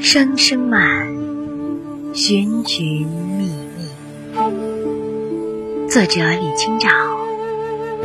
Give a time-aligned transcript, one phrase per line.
[0.00, 1.06] 声声慢，
[2.12, 3.88] 寻寻觅觅。
[5.88, 6.88] 作者：李清照，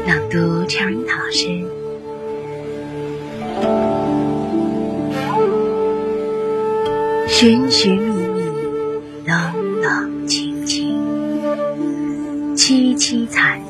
[0.07, 1.65] 朗读：陈樱桃老师。
[7.27, 8.41] 寻寻觅觅，
[9.25, 10.97] 冷冷清清，
[12.55, 13.61] 凄凄惨，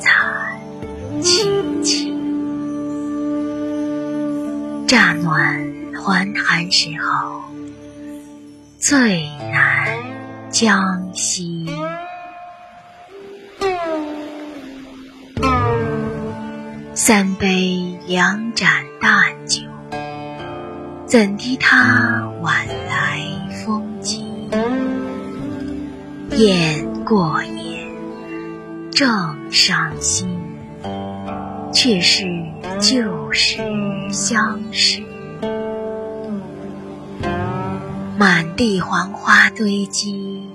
[4.87, 7.41] 乍暖还寒时候，
[8.79, 9.97] 最难
[10.49, 11.67] 将息。
[16.93, 19.63] 三杯两盏淡酒，
[21.05, 23.19] 怎敌他晚来
[23.65, 24.25] 风急？
[26.31, 27.85] 雁过也，
[28.91, 30.46] 正伤心。
[31.73, 32.25] 却是
[32.79, 33.57] 旧时
[34.11, 35.03] 相识，
[38.17, 40.49] 满地黄花堆积，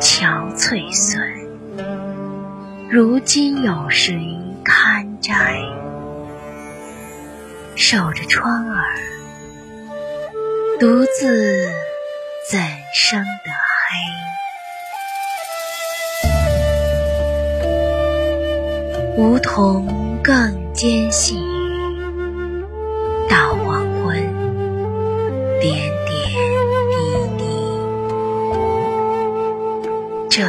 [0.00, 1.20] 憔悴损。
[2.90, 5.62] 如今有谁堪摘？
[7.76, 8.84] 守着窗儿，
[10.78, 11.72] 独自
[12.50, 12.60] 怎
[12.94, 13.96] 生得黑？
[19.16, 19.86] 梧桐
[20.22, 22.64] 更兼细雨，
[23.28, 24.16] 到黄昏，
[25.60, 25.74] 点
[26.06, 26.16] 点
[26.90, 26.94] 滴
[27.36, 27.44] 滴。
[30.28, 30.46] 这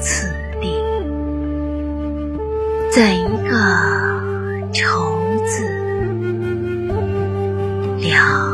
[0.00, 0.28] 次
[0.60, 0.74] 第，
[2.90, 3.54] 怎一个
[4.72, 5.64] 愁字
[8.00, 8.53] 了？